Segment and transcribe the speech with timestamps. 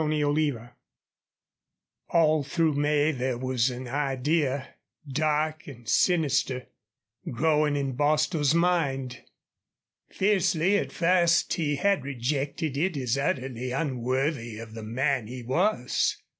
[0.03, 0.57] CHAPTER XI
[2.09, 4.69] All through May there was an idea,
[5.07, 6.65] dark and sinister,
[7.31, 9.21] growing in Bostil's mind.
[10.09, 16.17] Fiercely at first he had rejected it as utterly unworthy of the man he was.